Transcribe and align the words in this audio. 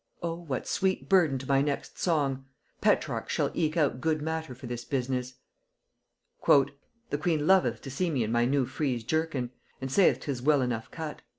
O! 0.23 0.33
what 0.33 0.65
sweet 0.67 1.07
burden 1.07 1.37
to 1.37 1.45
my 1.47 1.61
next 1.61 1.99
song. 1.99 2.45
Petrarch 2.81 3.29
shall 3.29 3.51
eke 3.53 3.77
out 3.77 4.01
good 4.01 4.19
matter 4.19 4.55
for 4.55 4.65
this 4.65 4.83
business." 4.83 5.35
"The 6.43 7.17
queen 7.19 7.45
loveth 7.45 7.81
to 7.83 7.91
see 7.91 8.09
me 8.09 8.23
in 8.23 8.31
my 8.31 8.45
new 8.45 8.65
frize 8.65 9.03
jerkin, 9.03 9.51
and 9.79 9.91
saith 9.91 10.21
'tis 10.21 10.41
well 10.41 10.63
enough 10.63 10.89
cut. 10.89 11.21